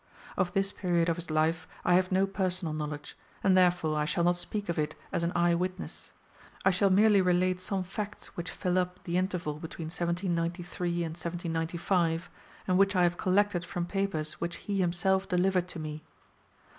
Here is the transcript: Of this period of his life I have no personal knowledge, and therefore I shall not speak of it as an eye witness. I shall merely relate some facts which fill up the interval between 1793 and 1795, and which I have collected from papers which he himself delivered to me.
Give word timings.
Of 0.35 0.53
this 0.53 0.71
period 0.71 1.09
of 1.09 1.15
his 1.17 1.29
life 1.29 1.67
I 1.85 1.93
have 1.93 2.11
no 2.11 2.25
personal 2.25 2.73
knowledge, 2.73 3.15
and 3.43 3.55
therefore 3.55 3.99
I 3.99 4.05
shall 4.05 4.23
not 4.23 4.35
speak 4.35 4.67
of 4.67 4.79
it 4.79 4.95
as 5.11 5.21
an 5.21 5.31
eye 5.35 5.53
witness. 5.53 6.09
I 6.65 6.71
shall 6.71 6.89
merely 6.89 7.21
relate 7.21 7.59
some 7.59 7.83
facts 7.83 8.35
which 8.35 8.49
fill 8.49 8.79
up 8.79 9.03
the 9.03 9.15
interval 9.17 9.59
between 9.59 9.89
1793 9.91 10.91
and 11.03 11.11
1795, 11.15 12.31
and 12.67 12.79
which 12.79 12.95
I 12.95 13.03
have 13.03 13.17
collected 13.17 13.63
from 13.63 13.85
papers 13.85 14.41
which 14.41 14.55
he 14.55 14.79
himself 14.79 15.29
delivered 15.29 15.67
to 15.67 15.77
me. 15.77 16.01